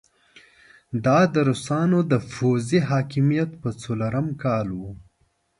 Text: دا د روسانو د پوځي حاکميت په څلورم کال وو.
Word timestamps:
دا 1.05 1.19
د 1.33 1.35
روسانو 1.49 1.99
د 2.11 2.13
پوځي 2.33 2.79
حاکميت 2.89 3.49
په 3.61 3.69
څلورم 3.81 4.27
کال 4.43 4.67
وو. 4.77 4.91